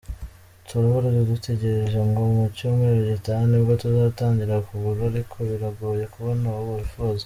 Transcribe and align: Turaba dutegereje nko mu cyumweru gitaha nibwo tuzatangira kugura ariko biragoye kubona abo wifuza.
Turaba 0.67 1.09
dutegereje 1.31 1.99
nko 2.09 2.23
mu 2.35 2.43
cyumweru 2.55 2.99
gitaha 3.11 3.43
nibwo 3.49 3.73
tuzatangira 3.81 4.55
kugura 4.67 5.01
ariko 5.11 5.35
biragoye 5.47 6.05
kubona 6.13 6.45
abo 6.57 6.71
wifuza. 6.79 7.19